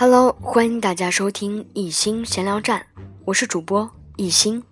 [0.00, 2.86] Hello，欢迎大家收听一心闲聊站，
[3.24, 4.62] 我是主播一心。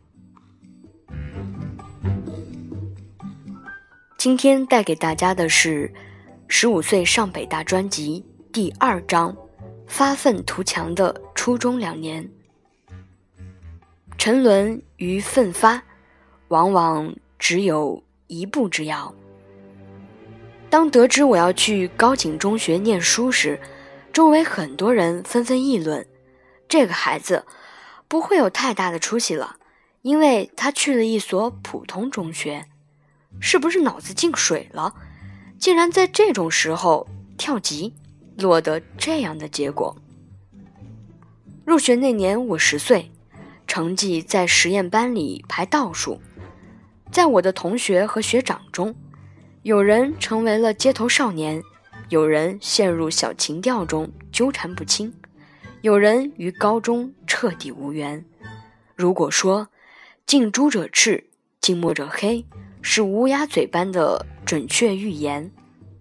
[4.17, 5.89] 今天带给大家的是
[6.47, 9.33] 《十五岁上北大》专辑第二章
[9.89, 12.23] 《发愤图强的初中两年》。
[14.17, 15.83] 沉沦与奋发，
[16.47, 19.13] 往往只有一步之遥。
[20.71, 23.59] 当得知我要去高井中学念书时，
[24.17, 26.07] 周围很多人纷纷议论
[26.71, 27.45] ：“这个孩子
[28.09, 29.57] 不会有太大的出息了，
[30.01, 32.65] 因为他去了一所普通中学，
[33.41, 34.95] 是不是脑子进水了？
[35.59, 37.07] 竟然在这种时候
[37.37, 37.95] 跳级，
[38.39, 39.95] 落得这样的结果。”
[41.67, 43.13] 入学那年我十岁，
[43.67, 46.23] 成绩在实验班里排倒数，
[47.13, 48.95] 在我的同学和学长中，
[49.63, 51.63] 有人成为了街头少年。
[52.09, 55.13] 有人陷入小情调中纠缠不清，
[55.81, 58.25] 有人与高中彻底无缘。
[58.95, 59.69] 如果说
[60.25, 61.25] “近朱者赤，
[61.61, 62.47] 近墨者黑”
[62.81, 65.51] 是乌鸦嘴般的准确预言，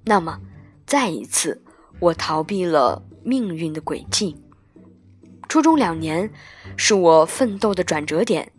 [0.04, 0.40] 那么
[0.86, 1.64] 再一次，
[2.00, 4.36] 我逃避了命运的轨迹。
[5.50, 6.30] 初中两年
[6.78, 8.52] 是我奋斗的转折点，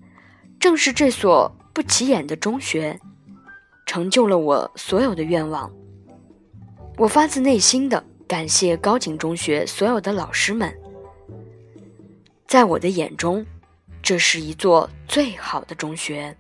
[0.59, 2.99] 正是这所不起眼的中学，
[3.87, 5.71] 成就了我所有的愿望。
[6.99, 10.75] 我发自内心的感谢高井中学所有的老师们，
[12.47, 13.45] 在我的眼中，
[14.03, 16.35] 这是一座最好的中学。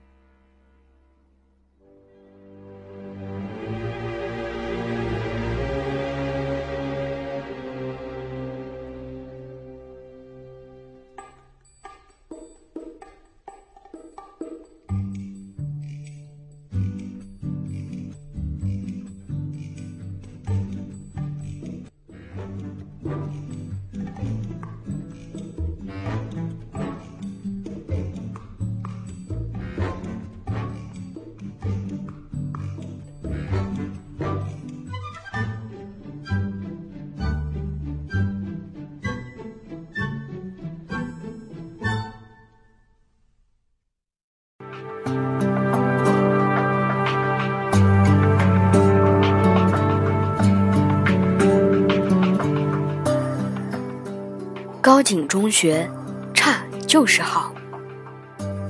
[55.06, 55.89] 景中学，
[56.34, 57.55] 差就是好。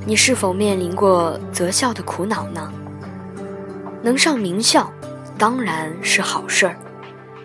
[0.04, 2.70] 你是否面临过择校的苦恼呢？
[4.02, 4.92] 能上名校，
[5.38, 6.76] 当然是好事儿。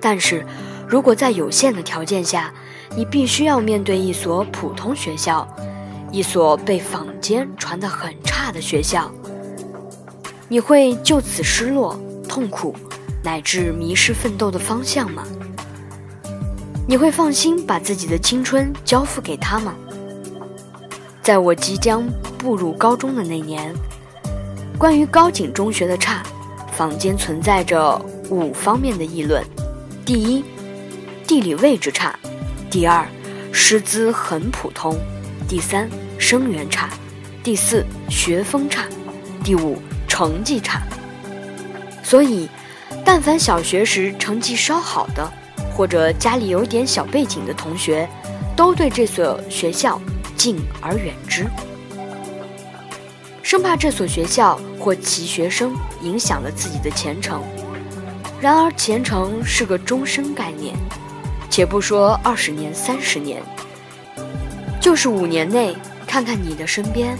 [0.01, 0.45] 但是，
[0.89, 2.53] 如果在有限的条件下，
[2.93, 5.47] 你必须要面对一所普通学校，
[6.11, 9.09] 一所被坊间传得很差的学校，
[10.49, 11.97] 你会就此失落、
[12.27, 12.75] 痛苦，
[13.23, 15.25] 乃至迷失奋斗的方向吗？
[16.91, 19.73] 你会放心把自己的青春交付给他吗？
[21.23, 22.05] 在我即将
[22.37, 23.73] 步入高中的那年，
[24.77, 26.21] 关于高井中学的差，
[26.73, 27.97] 坊间存在着
[28.29, 29.41] 五方面的议论：
[30.05, 30.43] 第一，
[31.25, 32.11] 地理位置差；
[32.69, 33.07] 第二，
[33.53, 34.93] 师资很普通；
[35.47, 36.89] 第三，生源差；
[37.41, 38.81] 第四，学风差；
[39.45, 39.77] 第五，
[40.09, 40.81] 成绩差。
[42.03, 42.49] 所以，
[43.05, 45.31] 但凡小学时成绩稍好的，
[45.81, 48.07] 或者家里有点小背景的同学，
[48.55, 49.99] 都对这所学校
[50.37, 51.47] 敬而远之，
[53.41, 57.41] 生怕这所学校或其学生影响了自己的前程。
[58.39, 60.75] 然而，前程是个终身概念，
[61.49, 63.41] 且不说二十年、三十年，
[64.79, 65.75] 就是五年内，
[66.05, 67.17] 看看你的身边，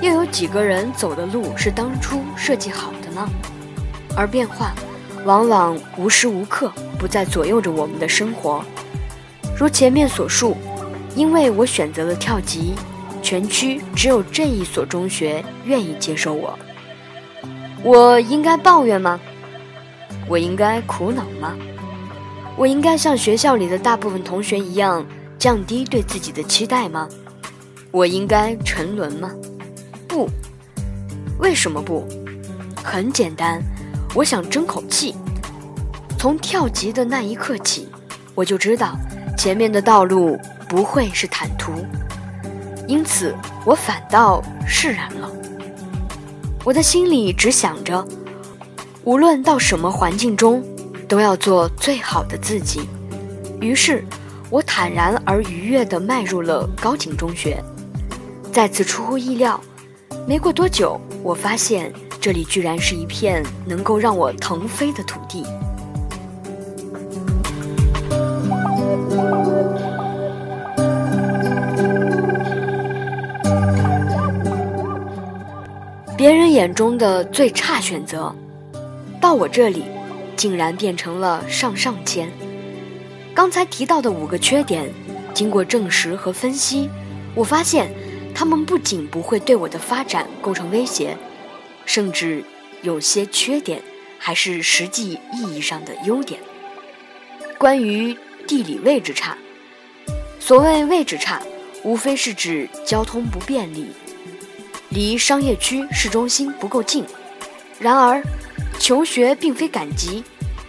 [0.00, 3.28] 又有几个人走的路是当初设计好的呢？
[4.16, 4.72] 而变化，
[5.24, 6.72] 往往无时无刻。
[6.98, 8.64] 不在左右着我们的生活。
[9.56, 10.56] 如前面所述，
[11.14, 12.74] 因为我选择了跳级，
[13.22, 16.58] 全区只有这一所中学愿意接受我。
[17.82, 19.20] 我应该抱怨吗？
[20.26, 21.54] 我应该苦恼吗？
[22.56, 25.04] 我应该像学校里的大部分同学一样
[25.38, 27.06] 降低对自己的期待吗？
[27.90, 29.30] 我应该沉沦吗？
[30.08, 30.28] 不。
[31.38, 32.08] 为什么不？
[32.82, 33.62] 很简单，
[34.14, 35.14] 我想争口气。
[36.18, 37.88] 从跳级的那一刻起，
[38.34, 38.96] 我就知道
[39.36, 40.38] 前面的道路
[40.68, 41.72] 不会是坦途，
[42.86, 43.34] 因此
[43.66, 45.30] 我反倒释然了。
[46.64, 48.06] 我的心里只想着，
[49.04, 50.64] 无论到什么环境中，
[51.06, 52.88] 都要做最好的自己。
[53.60, 54.02] 于是，
[54.48, 57.62] 我坦然而愉悦地迈入了高井中学。
[58.50, 59.60] 再次出乎意料，
[60.26, 61.92] 没过多久，我发现
[62.24, 65.44] 这里居然是一片能够让我腾飞的土地。
[76.16, 78.34] 别人眼中的最差选择
[79.20, 79.84] 到我这里
[80.34, 82.32] 竟然变成了上上签。
[83.34, 84.90] 刚才提到的五个缺点
[85.34, 86.88] 经过证实和分析
[87.34, 87.92] 我发现
[88.34, 91.14] 他们不仅不会对我的发展构成威胁
[91.84, 92.44] 甚至
[92.82, 93.82] 有些缺点
[94.18, 96.40] 还是实际意义上的优点。
[97.58, 98.16] 关于
[98.46, 99.36] 地理位置差，
[100.38, 101.40] 所谓位置差，
[101.82, 103.88] 无非是指交通不便利。
[104.90, 107.04] 离商业区、市中心不够近，
[107.80, 108.22] 然而，
[108.78, 110.22] 求学并非赶集，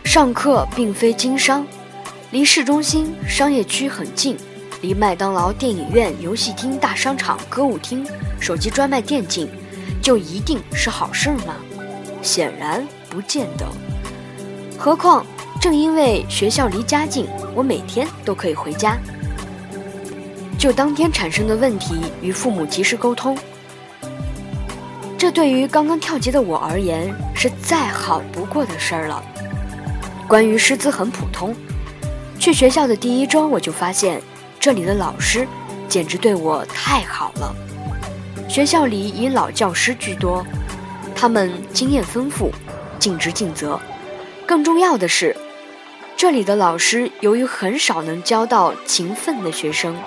[0.03, 1.65] 上课并非经商。
[2.31, 4.35] 离市中心、商业区很近，
[4.81, 8.05] 离麦当劳、电影院、游戏厅、大商场、歌舞厅、
[8.39, 9.47] 手机专卖店近，
[10.05, 11.55] 就一定是好事吗？
[12.21, 13.65] 显然不见得。
[14.77, 15.25] 何况，
[15.59, 17.25] 正因为学校离家近，
[17.55, 18.99] 我每天都可以回家，
[20.59, 23.35] 就当天产生的问题与父母及时沟通。
[25.17, 29.23] 这对于刚刚跳级的我而言是再好不过的事儿了。
[30.27, 31.55] 关于师资很普通，
[32.37, 34.21] 去学校的第一周我就发现，
[34.59, 35.47] 这里的老师
[35.89, 37.55] 简直对我太好了。
[38.47, 40.45] 学校里以老教师居多，
[41.15, 42.51] 他们经验丰富，
[42.99, 43.79] 尽职尽责。
[44.45, 45.35] 更重要的是，
[46.15, 49.97] 这里的老师由于很少能教到勤奋的学生，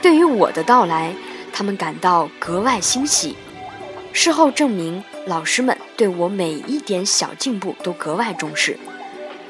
[0.00, 1.12] 对于我的到来，
[1.52, 3.34] 他们感到格外欣喜。
[4.12, 8.78] 事后证明，老师们对我每一点小进步都格外重视，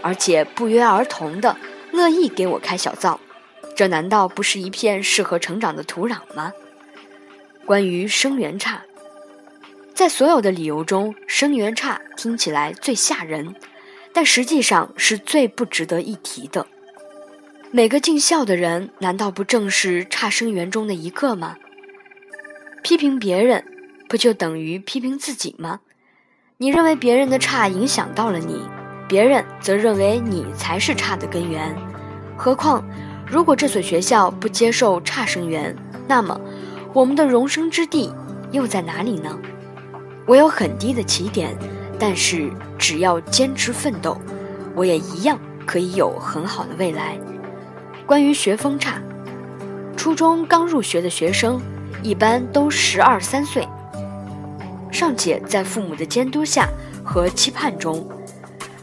[0.01, 1.57] 而且不约而同的
[1.93, 3.21] 乐意给我开小灶。
[3.75, 6.53] 这难道不是一片适合成长的土壤吗？
[7.67, 8.83] 关于生源差，
[9.93, 13.57] 在所有的理由中，生源差听起来最吓人，
[14.13, 16.69] 但实际上是最不值得一提的。
[17.73, 21.57] 每个进校的人，难道不正是差生源中的一个吗？
[22.83, 23.65] 批评别人。
[24.09, 25.81] 不就等于批评自己吗？
[26.59, 28.63] 你认为别人的差影响到了你，
[29.09, 31.75] 别人则认为你才是差的根源。
[32.37, 32.89] 何况，
[33.27, 35.75] 如果这所学校不接受差生源，
[36.07, 36.41] 那么
[36.97, 38.11] 我们的容身之地
[38.53, 39.39] 又在哪里呢？
[40.27, 41.55] 我有很低的起点，
[41.99, 44.17] 但是只要坚持奋斗，
[44.75, 47.19] 我也一样可以有很好的未来。
[48.07, 48.99] 关于学风差，
[49.95, 51.61] 初中刚入学的学生
[52.03, 53.69] 一般都十二三岁。
[54.91, 56.67] 尚且在父母的监督下
[57.05, 58.09] 和期盼中，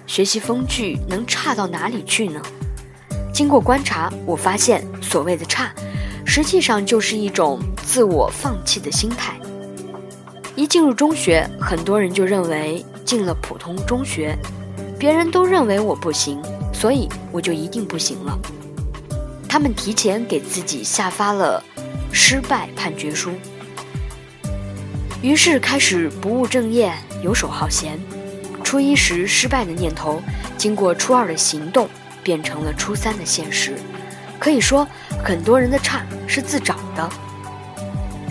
[0.05, 2.39] 学习风趣能差到哪里去呢？
[3.33, 5.73] 经过观察，我发现所谓的差，
[6.23, 9.39] 实际上就是一种自我放弃的心态。
[10.55, 14.37] 一进入中学，很多人就认为进了普通中学，
[14.97, 16.41] 别人都认为我不行，
[16.71, 18.39] 所以我就一定不行了。
[19.49, 21.63] 他们提前给自己下发了
[22.11, 23.31] 失败判决书。
[25.21, 27.99] 于是开始不务正业、游手好闲。
[28.63, 30.21] 初一时失败的念头，
[30.57, 31.87] 经过初二的行动，
[32.23, 33.75] 变成了初三的现实。
[34.39, 34.87] 可以说，
[35.23, 37.09] 很多人的差是自找的。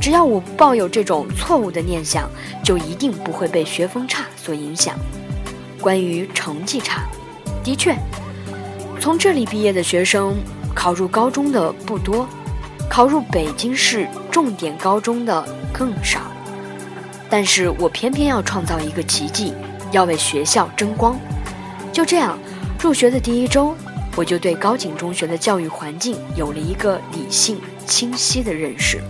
[0.03, 2.29] 只要我抱有这种错误的念想，
[2.65, 4.99] 就一定不会被学风差所影响。
[5.81, 7.05] 关于成绩差，
[7.63, 7.97] 的确，
[8.99, 10.35] 从这里毕业的学生
[10.75, 12.27] 考入高中的不多，
[12.91, 16.21] 考入北京市重点高中的更少。
[17.31, 19.55] 但是我偏偏要创造一个奇迹，
[19.93, 21.17] 要为学校争光。
[21.93, 22.37] 就这样，
[22.81, 23.73] 入学的第一周，
[24.17, 29.01] 我就对高井中学的教育环境有了一个理性清晰的认识。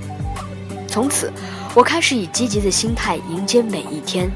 [0.92, 1.32] 从此，
[1.74, 4.30] 我开始以积极的心态迎接每一天，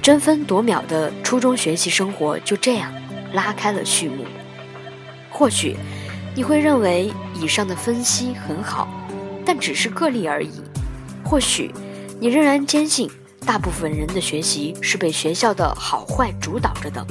[0.00, 2.94] 争分夺秒的初中学习生活就这样
[3.32, 4.24] 拉开了序幕。
[5.28, 5.76] 或许
[6.36, 8.86] 你会认为以上的分析很好，
[9.44, 10.62] 但只是个例而已。
[11.24, 11.74] 或许
[12.20, 13.10] 你仍然坚信。
[13.46, 17.06] 大部分人的学习是被学校的好坏主导着的。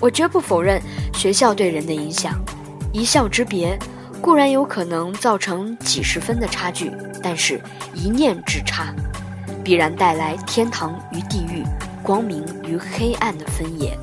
[0.00, 0.80] 我绝不否认
[1.12, 2.32] 学校对人的影响，
[2.90, 3.78] 一校之别
[4.20, 7.60] 固然有可能造成几十分的差距，但是
[7.94, 8.94] 一念之差，
[9.64, 11.64] 必然带来天堂与地狱、
[12.02, 13.98] 光明与黑暗的分野。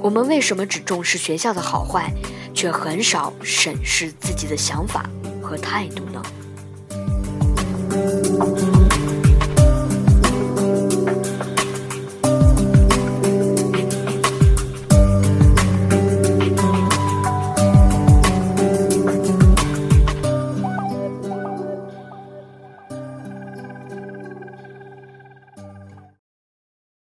[0.00, 2.12] 我们为什么只重视学校的好坏，
[2.52, 5.08] 却很少审视自己的想法
[5.40, 6.22] 和态度呢？